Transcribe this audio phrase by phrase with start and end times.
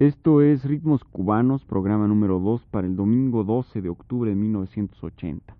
[0.00, 5.54] Esto es Ritmos Cubanos, programa número 2 para el domingo 12 de octubre de 1980.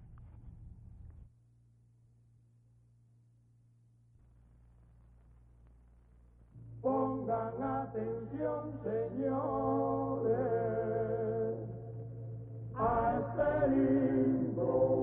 [6.80, 10.30] Pongan atención, señores,
[12.76, 15.00] a este lindo.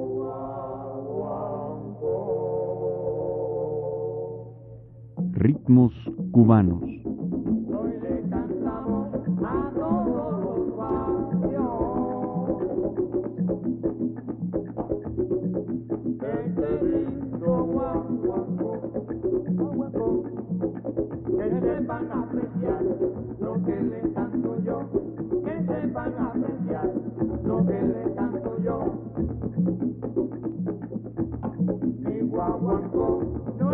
[5.34, 5.94] Ritmos
[6.32, 7.27] Cubanos.
[21.78, 22.84] Sepan apreciar
[23.40, 24.80] lo que le canto yo,
[25.46, 26.92] que sepan apreciar
[27.44, 28.78] lo que le canto yo.
[32.00, 33.22] Mi guaguancó
[33.60, 33.72] no.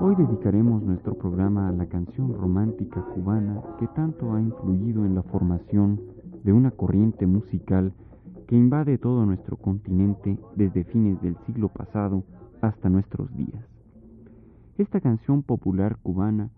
[0.00, 5.24] Hoy dedicaremos nuestro programa a la canción romántica cubana que tanto ha influido en la
[5.24, 6.00] formación
[6.44, 7.92] de una corriente musical
[8.46, 12.22] que invade todo nuestro continente desde fines del siglo pasado
[12.62, 13.77] hasta nuestros días.
[14.78, 16.50] Esta canción popular cubana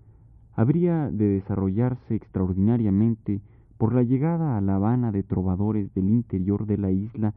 [0.55, 3.41] habría de desarrollarse extraordinariamente
[3.79, 7.33] por la llegada a La Habana de trovadores del interior de la isla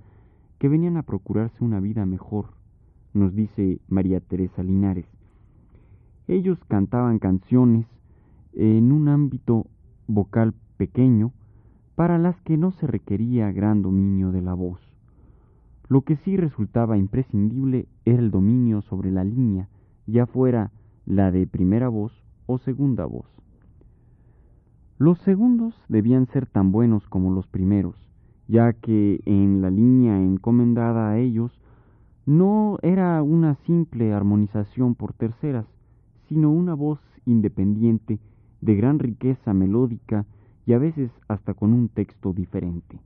[0.60, 2.48] que venían a procurarse una vida mejor,
[3.14, 5.06] nos dice María Teresa Linares.
[6.28, 7.88] Ellos cantaban canciones
[8.52, 9.68] en un ámbito
[10.08, 11.32] vocal pequeño
[11.96, 14.82] para las que no se requería gran dominio de la voz.
[15.88, 19.70] Lo que sí resultaba imprescindible era el dominio sobre la línea,
[20.08, 20.72] ya fuera
[21.06, 22.14] la de primera voz
[22.46, 23.26] o segunda voz.
[24.98, 27.96] Los segundos debían ser tan buenos como los primeros,
[28.48, 31.52] ya que en la línea encomendada a ellos
[32.26, 35.66] no era una simple armonización por terceras,
[36.30, 38.20] sino una voz independiente
[38.62, 40.26] de gran riqueza melódica
[40.66, 43.00] y a veces hasta con un texto diferente.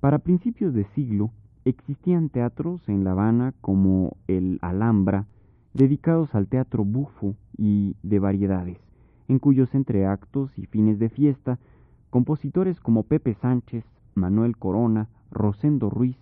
[0.00, 1.30] Para principios de siglo
[1.64, 5.26] existían teatros en La Habana como el Alhambra,
[5.74, 8.78] dedicados al teatro bufo y de variedades,
[9.28, 11.58] en cuyos entreactos y fines de fiesta,
[12.10, 13.84] compositores como Pepe Sánchez,
[14.14, 16.16] Manuel Corona, Rosendo Ruiz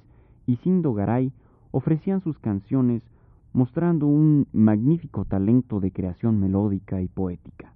[0.47, 1.33] y Cindo Garay
[1.73, 3.03] ofrecían sus canciones
[3.53, 7.73] mostrando un magnífico talento de creación melódica y poética.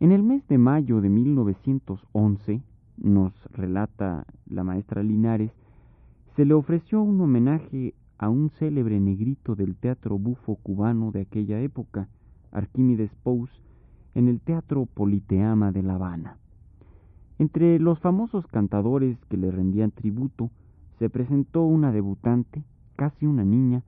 [0.00, 2.62] En el mes de mayo de 1911,
[2.96, 5.52] nos relata la maestra Linares,
[6.36, 11.58] se le ofreció un homenaje a un célebre negrito del teatro bufo cubano de aquella
[11.62, 12.06] época,
[12.52, 13.48] Arquímedes Pous,
[14.14, 16.36] en el Teatro Politeama de La Habana.
[17.38, 20.50] Entre los famosos cantadores que le rendían tributo,
[20.98, 22.62] se presentó una debutante,
[22.94, 23.84] casi una niña,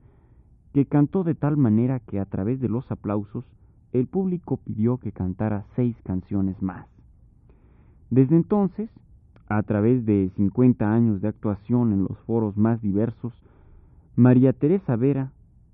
[0.73, 3.45] que cantó de tal manera que a través de los aplausos
[3.91, 6.87] el público pidió que cantara seis canciones más.
[8.09, 8.89] Desde entonces,
[9.47, 13.31] a través de 50 años de actuación en los foros más diversos,
[14.15, 15.31] María Teresa Vera,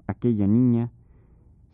[0.08, 0.92] aquella niña,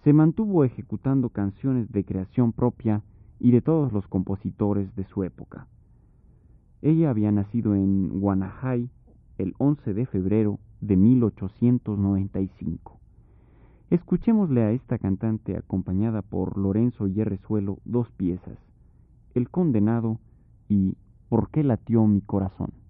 [0.03, 3.03] se mantuvo ejecutando canciones de creación propia
[3.39, 5.67] y de todos los compositores de su época.
[6.81, 8.89] Ella había nacido en Guanajay
[9.37, 12.99] el 11 de febrero de 1895.
[13.91, 18.57] Escuchémosle a esta cantante acompañada por Lorenzo Yerrezuelo dos piezas,
[19.35, 20.19] El condenado
[20.67, 20.97] y
[21.29, 22.84] ¿Por qué latió mi corazón?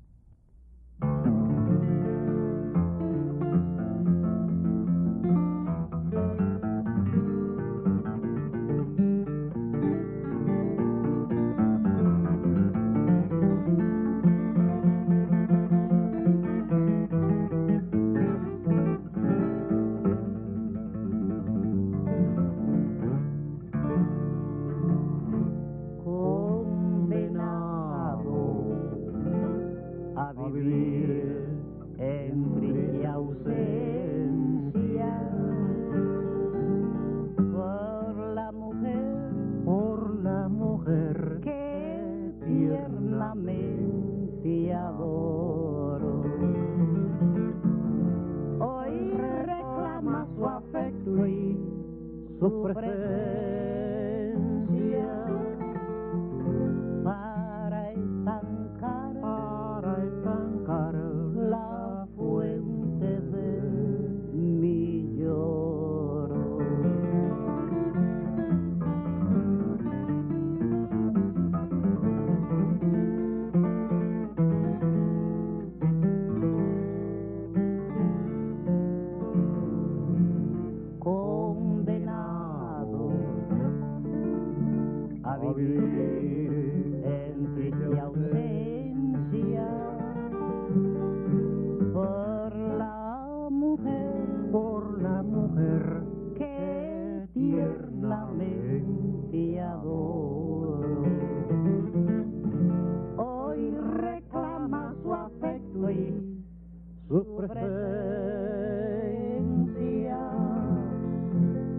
[107.08, 107.56] su presencia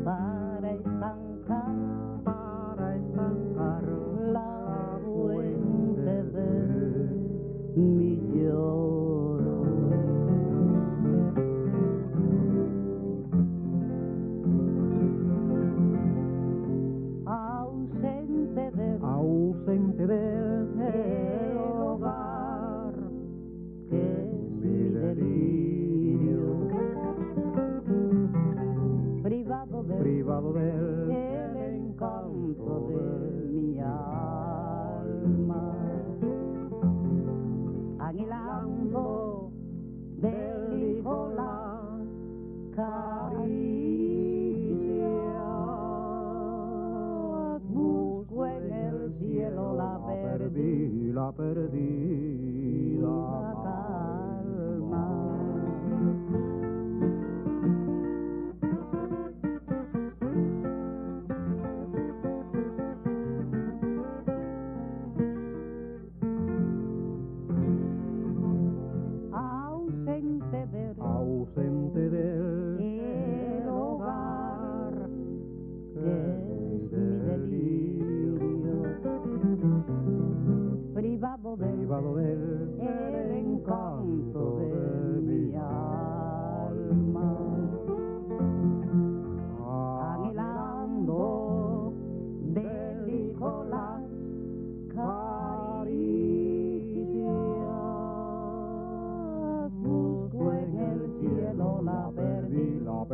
[0.04, 1.74] para estancar,
[2.24, 3.82] para estancar
[4.32, 6.50] la fuente de
[7.74, 9.64] mi lloro.
[17.26, 20.45] Ausente de, ausente de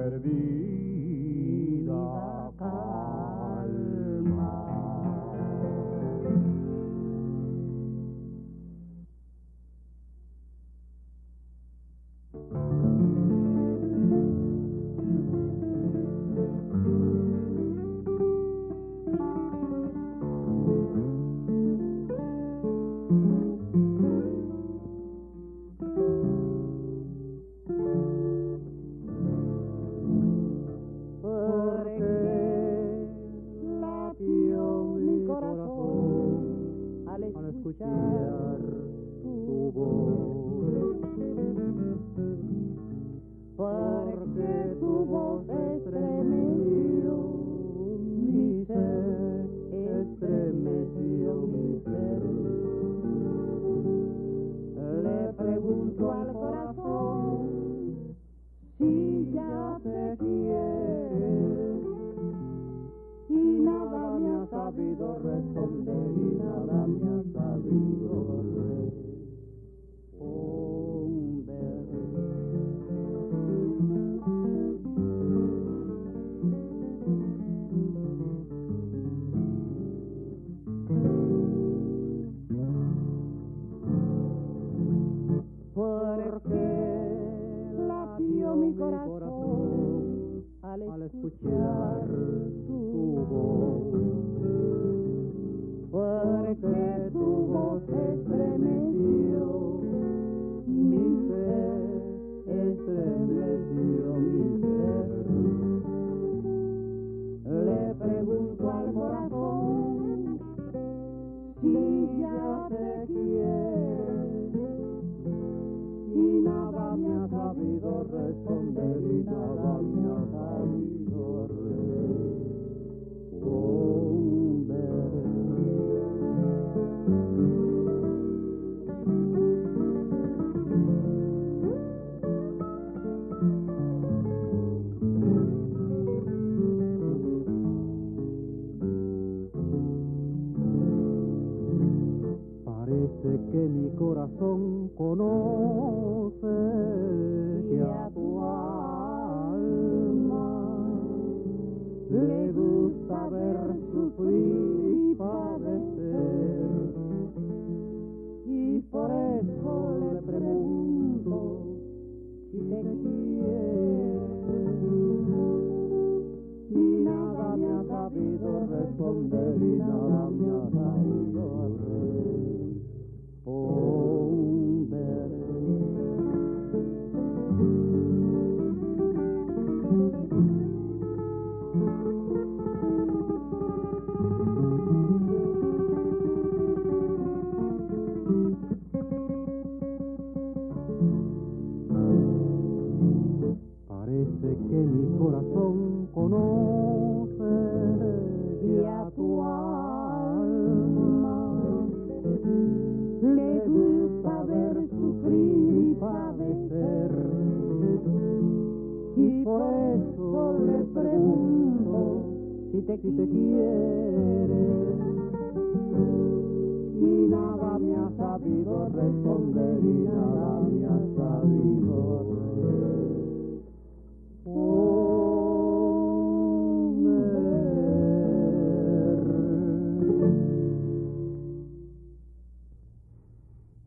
[0.02, 0.91] perdí.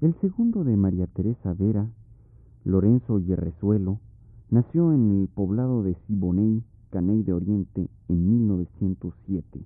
[0.06, 1.90] El segundo de María Teresa Vera,
[2.64, 3.98] Lorenzo Yerrezuelo,
[4.52, 9.66] nació en el poblado de Siboney, Caney de Oriente, en 1907.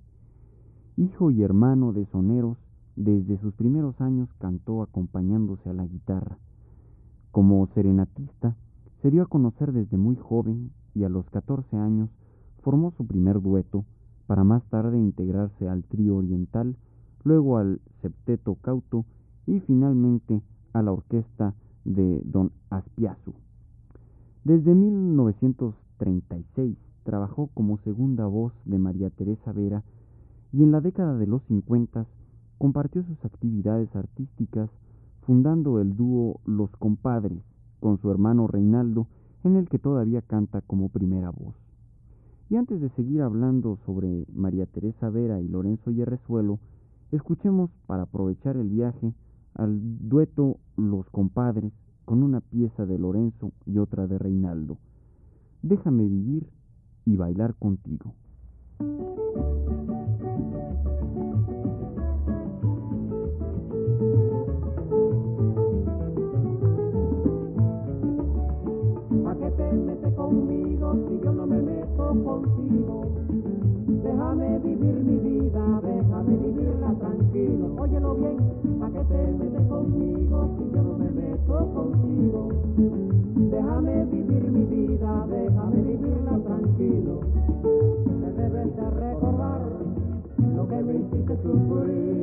[0.96, 2.56] Hijo y hermano de soneros,
[2.96, 6.38] desde sus primeros años cantó acompañándose a la guitarra.
[7.32, 8.56] Como serenatista,
[9.02, 12.08] se dio a conocer desde muy joven y a los 14 años
[12.62, 13.84] formó su primer dueto
[14.26, 16.78] para más tarde integrarse al trío oriental,
[17.24, 19.04] luego al septeto cauto
[19.46, 20.42] y finalmente
[20.72, 21.54] a la orquesta
[21.84, 23.32] de don Aspiazu.
[24.44, 29.82] Desde 1936 trabajó como segunda voz de María Teresa Vera
[30.52, 32.06] y en la década de los 50
[32.58, 34.70] compartió sus actividades artísticas
[35.22, 37.42] fundando el dúo Los Compadres
[37.80, 39.06] con su hermano Reinaldo,
[39.44, 41.54] en el que todavía canta como primera voz.
[42.50, 46.58] Y antes de seguir hablando sobre María Teresa Vera y Lorenzo Yerrezuelo,
[47.12, 49.14] escuchemos para aprovechar el viaje
[49.54, 49.78] al
[50.08, 51.72] dueto Los Compadres
[52.04, 54.78] con una pieza de Lorenzo y otra de Reinaldo.
[55.62, 56.48] Déjame vivir
[57.04, 58.14] y bailar contigo.
[69.26, 73.19] ¿A qué te metes conmigo si yo no me meto contigo?
[74.02, 77.74] Déjame vivir mi vida, déjame vivirla tranquilo.
[77.78, 78.36] Óyelo bien,
[78.82, 82.48] ¿a qué te metes conmigo si yo no me meto contigo?
[83.50, 87.20] Déjame vivir mi vida, déjame vivirla tranquilo.
[87.62, 89.60] Te debes de recordar
[90.56, 92.19] lo que me hiciste sufrir.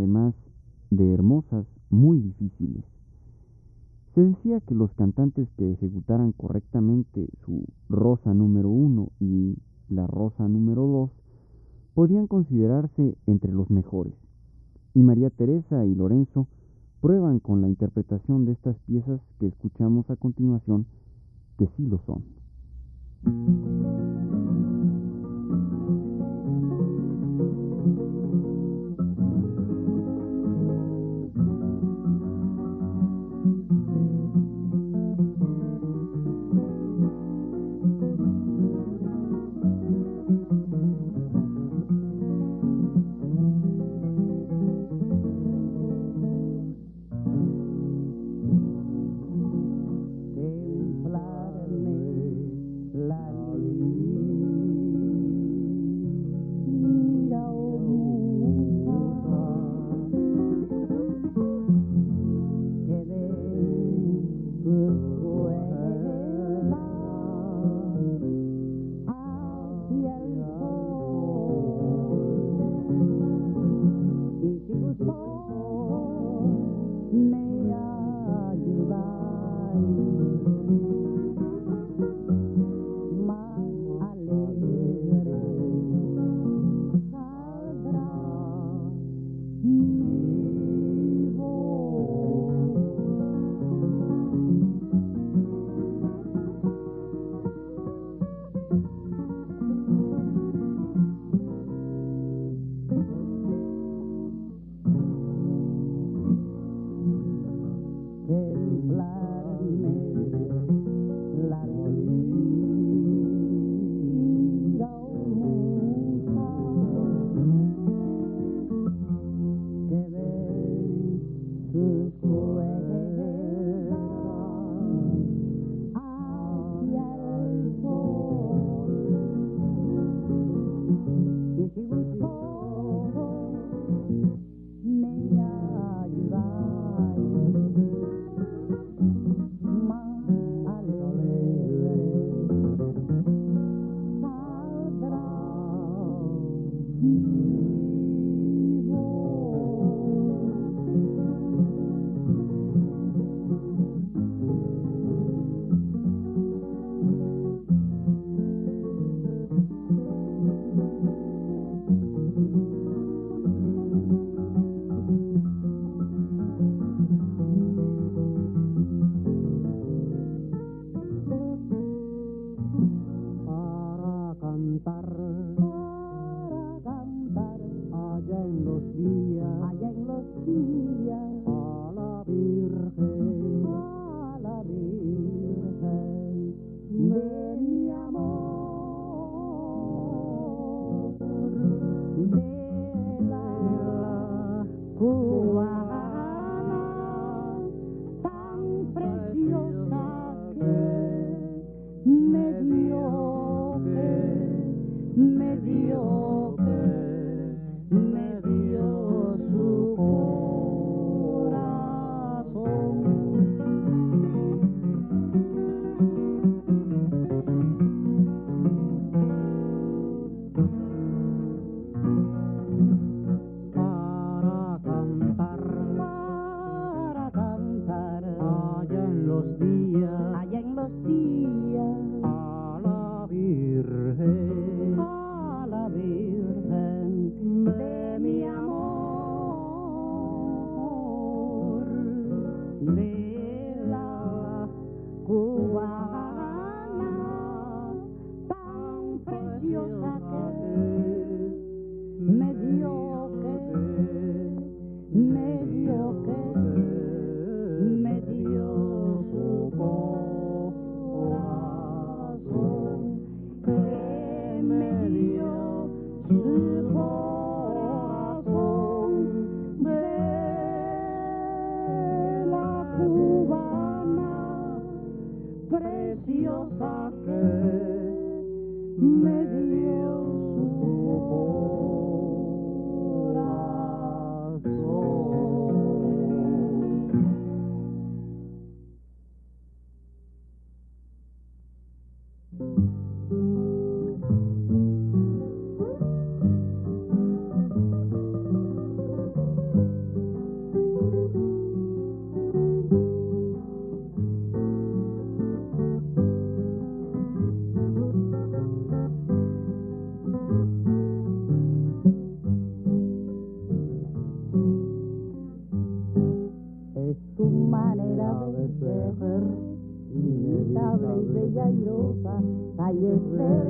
[0.00, 0.34] además
[0.90, 2.84] de hermosas, muy difíciles.
[4.14, 9.56] Se decía que los cantantes que ejecutaran correctamente su rosa número uno y
[9.88, 11.10] la rosa número dos
[11.94, 14.14] podían considerarse entre los mejores.
[14.94, 16.48] Y María Teresa y Lorenzo
[17.00, 20.86] prueban con la interpretación de estas piezas que escuchamos a continuación
[21.58, 22.24] que sí lo son.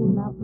[0.09, 0.41] dúo.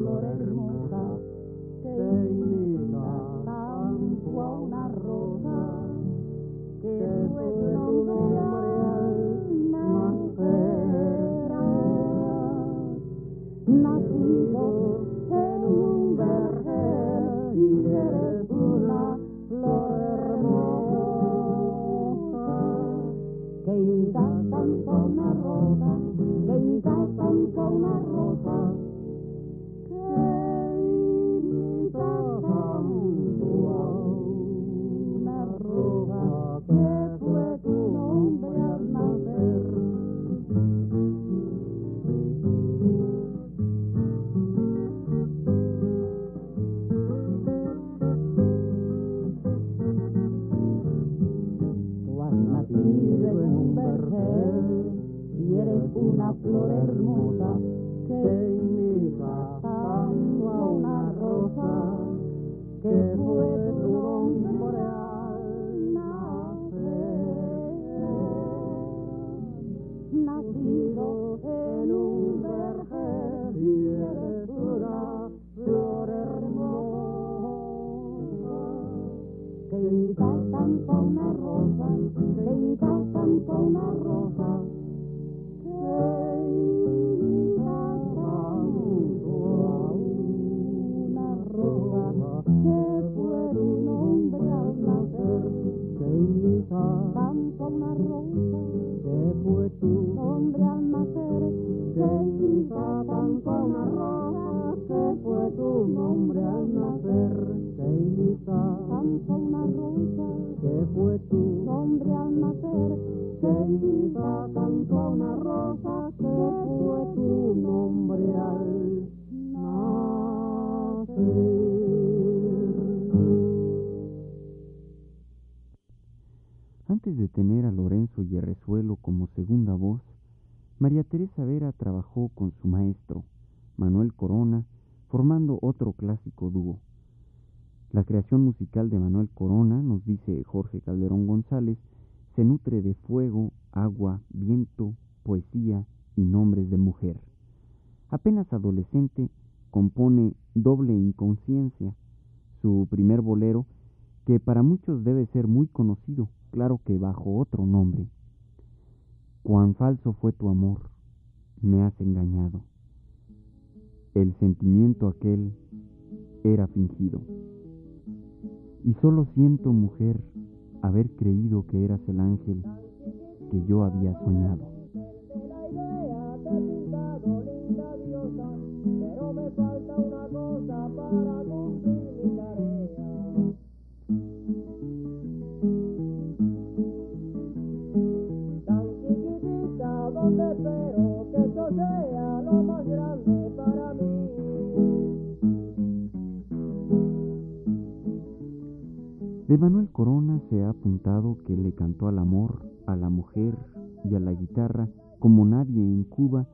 [201.74, 203.56] Cantó al amor, a la mujer
[204.04, 206.46] y a la guitarra como nadie en Cuba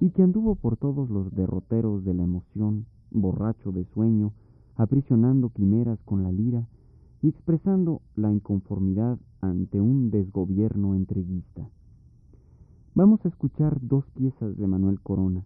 [0.00, 4.32] y que anduvo por todos los derroteros de la emoción, borracho de sueño,
[4.76, 6.68] aprisionando quimeras con la lira
[7.22, 11.68] y expresando la inconformidad ante un desgobierno entreguista.
[12.94, 15.44] Vamos a escuchar dos piezas de Manuel Corona,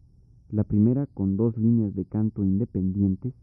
[0.51, 3.35] la primera con dos líneas de canto independientes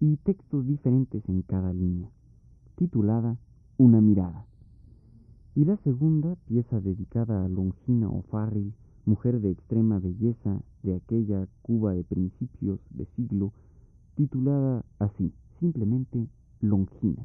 [0.00, 2.10] y textos diferentes en cada línea,
[2.76, 3.36] titulada
[3.76, 4.46] Una mirada.
[5.56, 8.72] Y la segunda, pieza dedicada a Longina O'Farrill,
[9.06, 13.52] mujer de extrema belleza de aquella Cuba de principios de siglo,
[14.16, 16.26] titulada así, simplemente
[16.60, 17.24] Longina.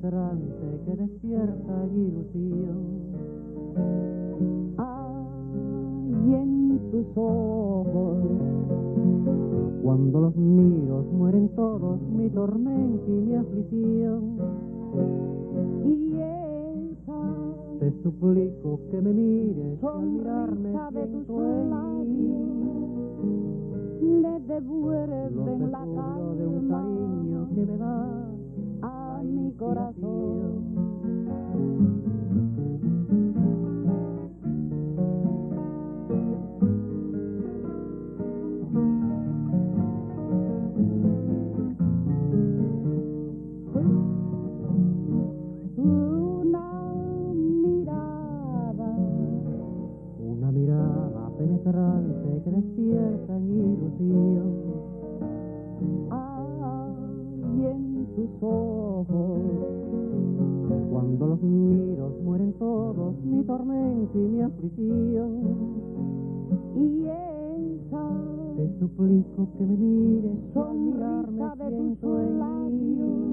[0.00, 2.78] Penetrante que despierta ilusión.
[4.76, 8.18] hay en tus ojos,
[9.82, 14.22] Cuando los miro mueren todos mi tormento y mi aflicción.
[15.84, 17.22] y esa
[17.80, 21.28] Te suplico que me mires al mirarme de tus
[21.70, 22.48] labios
[24.00, 28.37] le devuelven la descubrios de un calma cariño que me da a la
[29.22, 30.87] mi corazón.
[64.48, 65.30] Mi aflicción.
[66.76, 68.04] y esa
[68.56, 70.38] Te suplico que me mires
[70.74, 73.28] mirarme sonrisa de tus labios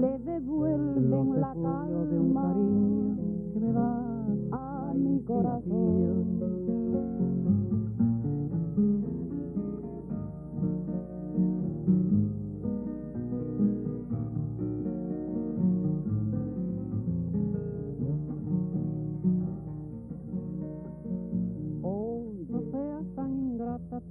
[0.00, 3.16] le devuelven la refugios de un calma cariño
[3.52, 6.21] que me da a la mi corazón.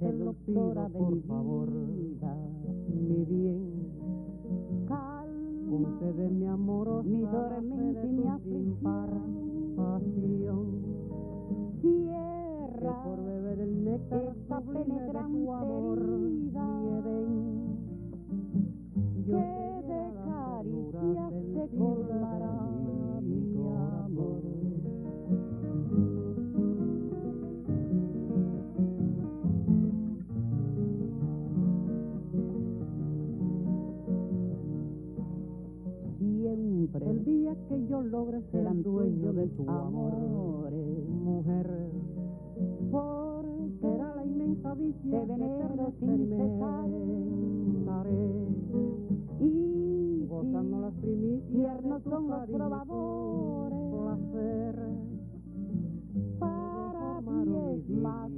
[0.00, 2.36] Te Te pido pido de por mi favor, vida.
[2.88, 3.92] mi bien.
[4.86, 6.12] calma mi fe
[7.32, 8.80] tormento de y mi aflicción.
[9.76, 10.66] pasión.
[11.80, 15.98] Que Cierra por beber el néctar esta penetrante amor,
[16.52, 17.26] mi.
[19.26, 22.51] Yo que de caricias se sensible colmará
[37.92, 41.08] día que yo logre ser serán el dueño tuyos de tu amor, amores.
[41.08, 41.90] mujer,
[42.90, 46.88] porque será la inmensa dicha que venero sin cesar.
[49.40, 54.76] y gozando las primicias de tiernos son los probadores placer.
[56.38, 58.30] para ti es más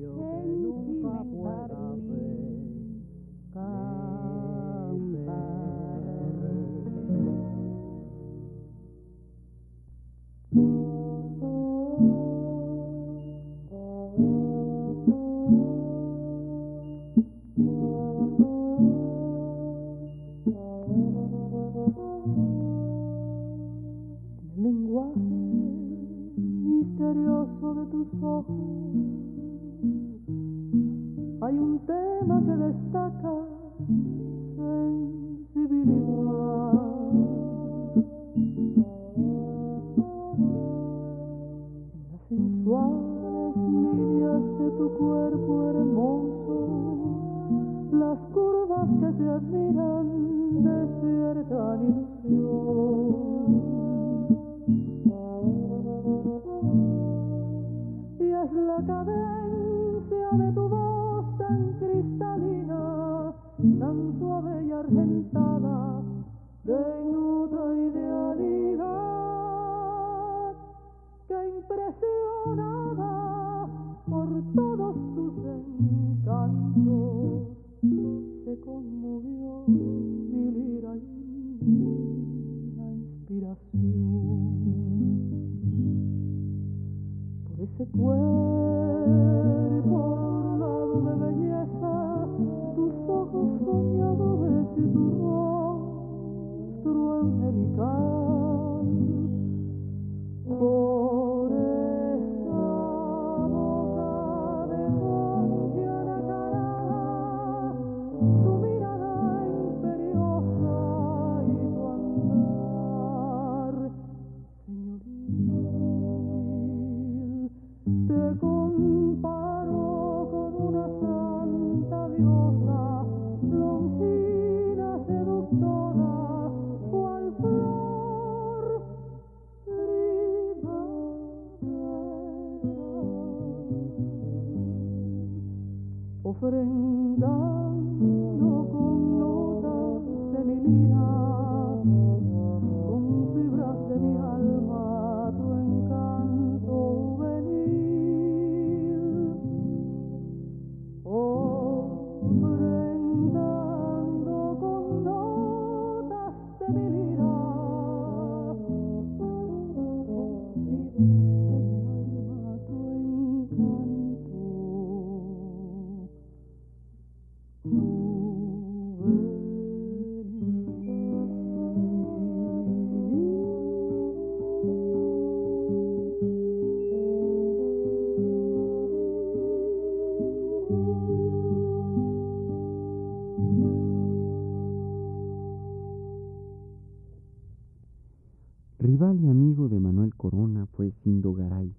[188.85, 191.75] Rival y amigo de Manuel Corona fue Sindo Garay,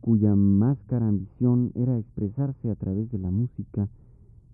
[0.00, 3.88] cuya más cara ambición era expresarse a través de la música,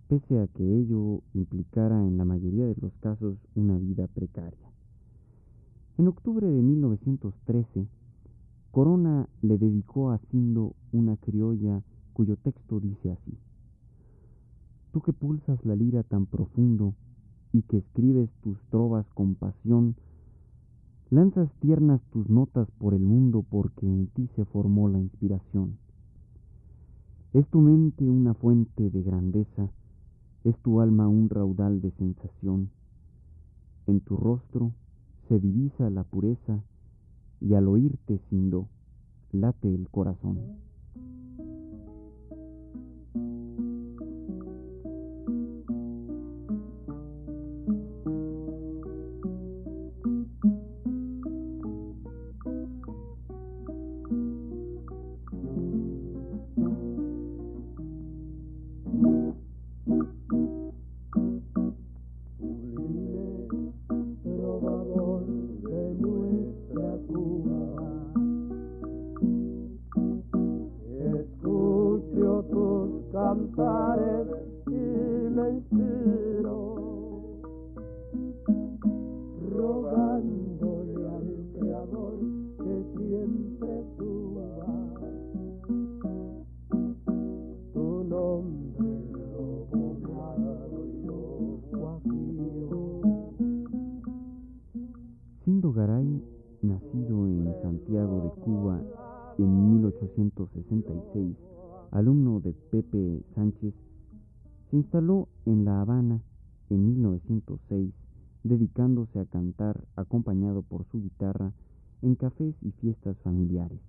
[0.06, 4.70] pese a que ello implicara en la mayoría de los casos una vida precaria.
[5.96, 7.86] En octubre de 1913,
[8.70, 11.82] Corona le dedicó a Sindo una criolla
[12.12, 13.38] cuyo texto dice así:
[14.92, 16.92] Tú que pulsas la lira tan profundo
[17.50, 19.96] y que escribes tus trovas con pasión,
[21.10, 25.76] Lanzas tiernas tus notas por el mundo porque en ti se formó la inspiración.
[27.32, 29.72] Es tu mente una fuente de grandeza,
[30.44, 32.70] es tu alma un raudal de sensación.
[33.88, 34.70] En tu rostro
[35.26, 36.62] se divisa la pureza
[37.40, 38.68] y al oírte Sindo
[39.32, 40.38] late el corazón.
[99.38, 101.36] En 1866,
[101.90, 103.74] alumno de Pepe Sánchez,
[104.70, 106.20] se instaló en La Habana
[106.68, 107.92] en 1906,
[108.44, 111.52] dedicándose a cantar acompañado por su guitarra
[112.02, 113.80] en cafés y fiestas familiares.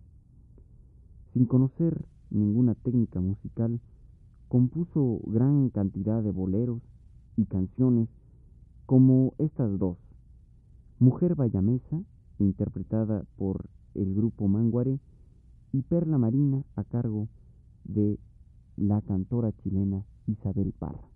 [1.33, 3.79] Sin conocer ninguna técnica musical,
[4.47, 6.81] compuso gran cantidad de boleros
[7.37, 8.09] y canciones
[8.85, 9.97] como estas dos,
[10.99, 12.01] Mujer Bayamesa,
[12.39, 13.65] interpretada por
[13.95, 14.99] el grupo Manguare,
[15.73, 17.27] y Perla Marina a cargo
[17.83, 18.19] de
[18.77, 21.10] la cantora chilena Isabel Parra.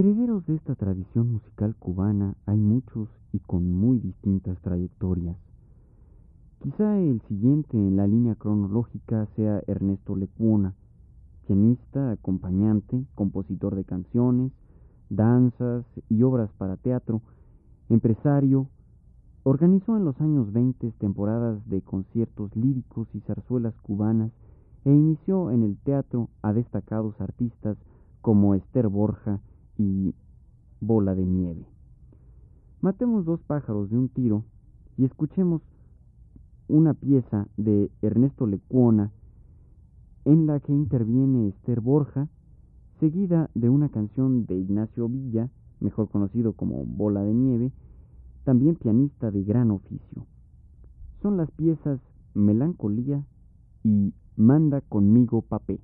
[0.00, 5.36] Herederos de esta tradición musical cubana hay muchos y con muy distintas trayectorias.
[6.62, 10.72] Quizá el siguiente en la línea cronológica sea Ernesto Lecuona,
[11.46, 14.52] pianista, acompañante, compositor de canciones,
[15.10, 17.20] danzas y obras para teatro,
[17.90, 18.68] empresario,
[19.42, 24.32] organizó en los años 20 temporadas de conciertos líricos y zarzuelas cubanas
[24.86, 27.76] e inició en el teatro a destacados artistas
[28.22, 29.40] como Esther Borja
[29.80, 30.14] y
[30.80, 31.64] Bola de Nieve.
[32.82, 34.44] Matemos dos pájaros de un tiro
[34.98, 35.62] y escuchemos
[36.68, 39.10] una pieza de Ernesto Lecuona
[40.26, 42.28] en la que interviene Esther Borja,
[42.98, 45.48] seguida de una canción de Ignacio Villa,
[45.80, 47.72] mejor conocido como Bola de Nieve,
[48.44, 50.26] también pianista de gran oficio.
[51.22, 52.00] Son las piezas
[52.34, 53.24] Melancolía
[53.82, 55.80] y Manda conmigo papé.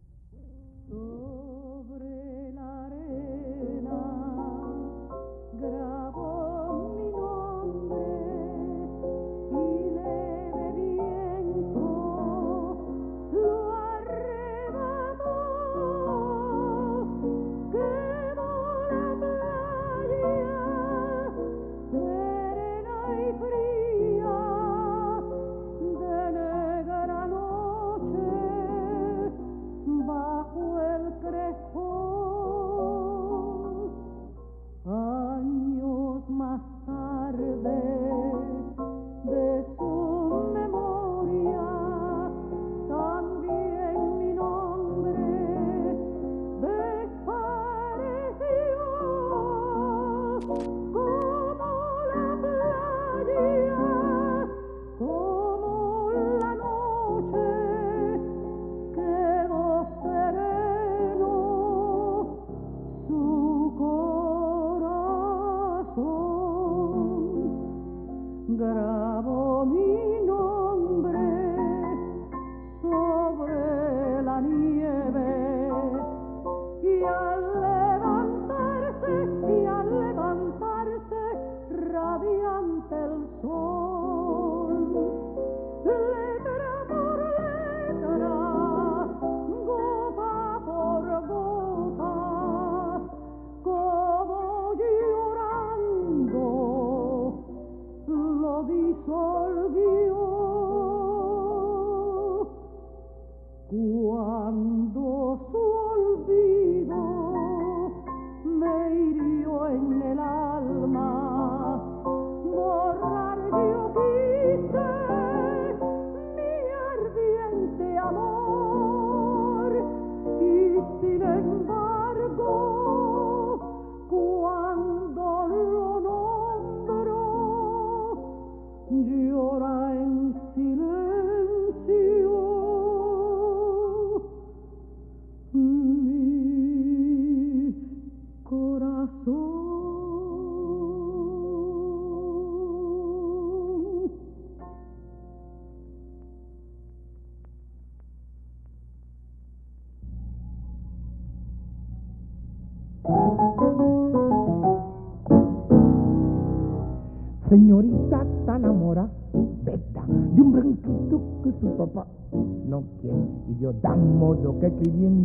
[164.47, 165.16] Modo que escribiendo, ella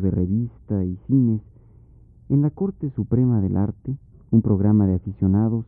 [0.00, 1.40] de revista y cines,
[2.28, 3.96] en la Corte Suprema del Arte,
[4.30, 5.66] un programa de aficionados,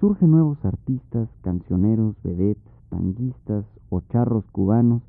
[0.00, 5.02] surgen nuevos artistas, cancioneros, vedettes, tanguistas o charros cubanos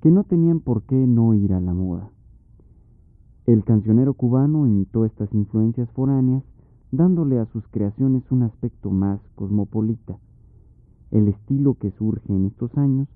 [0.00, 2.10] que no tenían por qué no ir a la moda.
[3.46, 6.42] El cancionero cubano imitó estas influencias foráneas,
[6.90, 10.18] dándole a sus creaciones un aspecto más cosmopolita.
[11.10, 13.08] El estilo que surge en estos años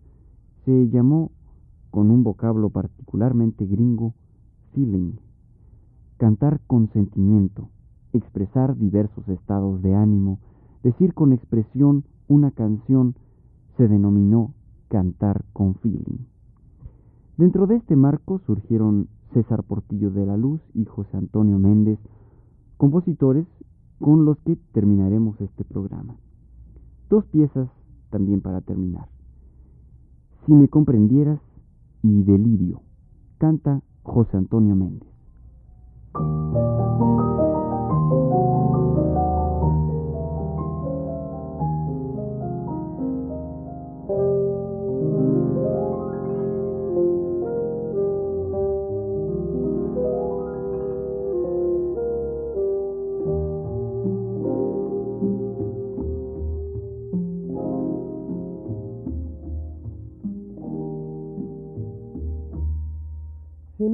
[0.64, 1.30] se llamó,
[1.90, 4.14] con un vocablo particularmente gringo,
[4.72, 5.12] feeling.
[6.18, 7.68] Cantar con sentimiento,
[8.12, 10.38] expresar diversos estados de ánimo,
[10.82, 13.14] decir con expresión una canción,
[13.76, 14.54] se denominó
[14.88, 16.26] cantar con feeling.
[17.36, 21.98] Dentro de este marco surgieron César Portillo de la Luz y José Antonio Méndez,
[22.76, 23.46] compositores
[23.98, 26.16] con los que terminaremos este programa.
[27.08, 27.68] Dos piezas
[28.10, 29.08] también para terminar.
[30.44, 31.40] Si me comprendieras
[32.02, 32.82] y Delirio,
[33.38, 35.08] canta José Antonio Méndez.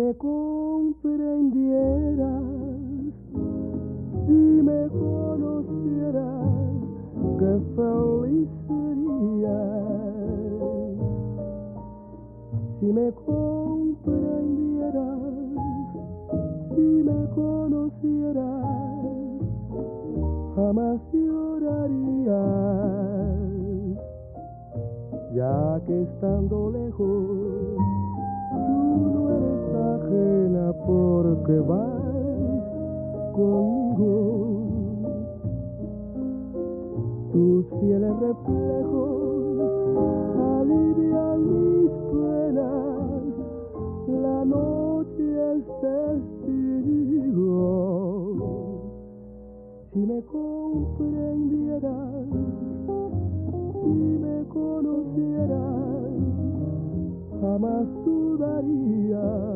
[0.07, 2.45] Me comprendieras,
[4.27, 6.47] si me conocieras,
[7.41, 9.83] qué feliz serías.
[12.79, 15.19] Si me comprendieras,
[16.77, 18.65] si me conocieras,
[20.55, 22.37] jamás llorarías,
[25.35, 27.77] ya que estando lejos
[28.51, 29.56] tú no eres
[30.87, 32.65] porque vas
[33.33, 34.67] conmigo.
[37.33, 39.61] Tus fieles reflejos
[40.61, 43.25] alivian mis penas,
[44.09, 45.27] la noche
[45.57, 47.57] es testigo.
[49.93, 52.29] Si me comprendieras,
[53.83, 56.13] si me conocieras,
[57.41, 59.56] jamás dudaría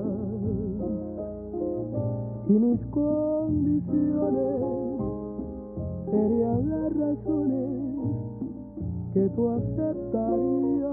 [2.51, 4.61] y mis condiciones
[6.11, 7.70] serían las razones
[9.14, 10.90] que tú aceptarías.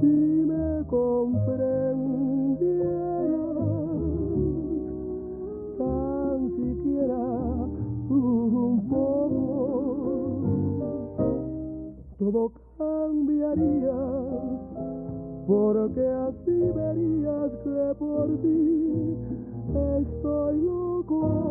[0.00, 1.76] Si me comprendieras
[5.76, 7.20] tan siquiera
[8.08, 9.56] un poco
[12.18, 14.55] todo cambiaría,
[15.46, 19.16] porque así verías que por ti
[20.00, 21.46] estoy loco.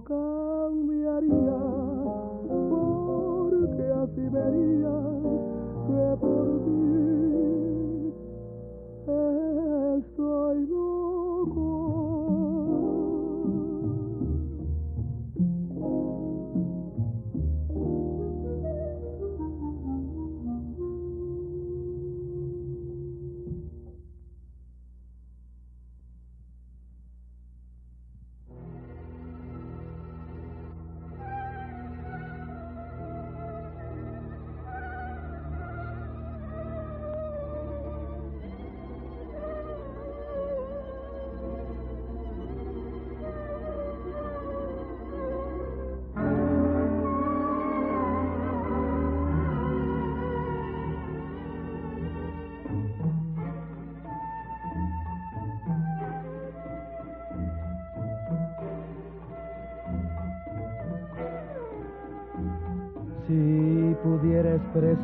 [0.00, 0.47] Todo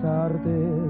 [0.01, 0.84] Si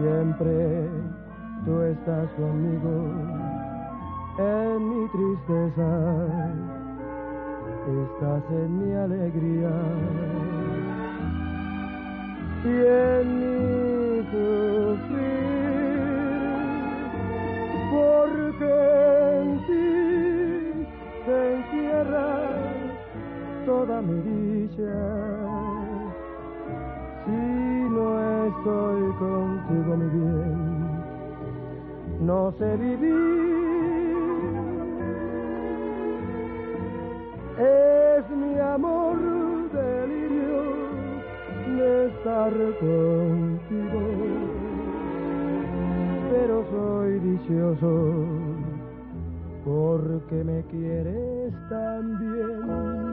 [0.00, 0.88] Siempre.
[1.66, 3.12] Tú estás conmigo
[4.38, 5.90] en mi tristeza,
[7.84, 9.72] estás en mi alegría.
[12.64, 15.20] Y en mi sufrir,
[17.90, 18.72] porque
[19.42, 19.88] en ti
[21.26, 22.30] se encierra
[23.66, 24.96] toda mi dicha.
[27.26, 27.40] Si
[27.94, 28.06] no
[28.46, 29.49] estoy contigo,
[29.84, 30.10] mi
[32.20, 33.14] no sé vivir.
[37.58, 39.16] Es mi amor
[39.72, 40.62] delirio
[41.76, 44.00] de estar contigo,
[46.30, 47.94] pero soy dichoso
[49.64, 53.10] porque me quieres tan bien.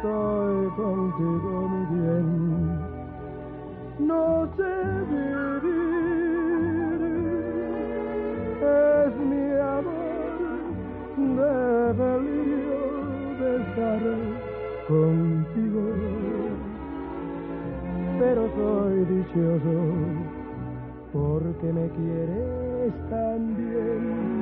[0.00, 2.26] Estoy contigo, mi bien,
[3.98, 4.74] no sé
[5.10, 5.72] vivir.
[8.62, 10.32] Es mi amor
[11.18, 11.54] de
[12.02, 12.82] delirio
[13.40, 14.02] de estar
[14.88, 15.82] contigo,
[18.18, 19.76] pero soy dichoso
[21.12, 24.39] porque me quieres tan bien.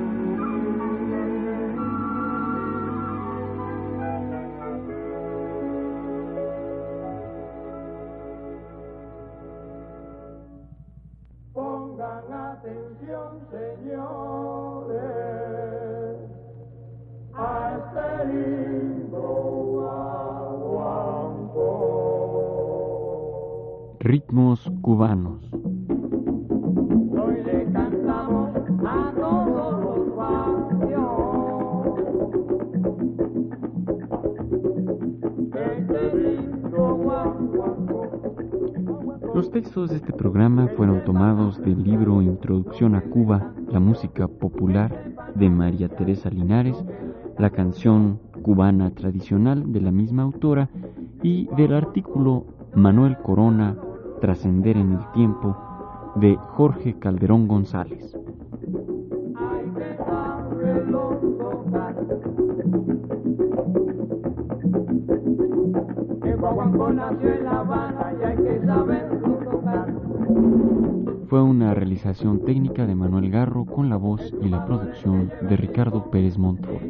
[24.09, 25.39] Ritmos cubanos.
[25.53, 28.49] Hoy le cantamos
[28.83, 31.11] a todos los barrios.
[39.35, 45.13] Los textos de este programa fueron tomados del libro Introducción a Cuba, la música popular
[45.35, 46.83] de María Teresa Linares,
[47.37, 50.67] la canción cubana tradicional de la misma autora
[51.21, 53.75] y del artículo Manuel Corona,
[54.19, 55.55] Trascender en el Tiempo,
[56.15, 58.15] de Jorge Calderón González.
[71.27, 76.09] Fue una realización técnica de Manuel Garro con la voz y la producción de Ricardo
[76.09, 76.81] Pérez Montfort.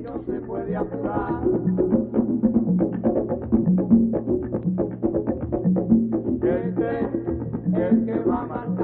[8.06, 8.76] Que va marcando.
[8.76, 8.79] Para